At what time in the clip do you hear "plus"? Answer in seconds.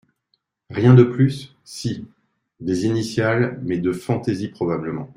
1.03-1.55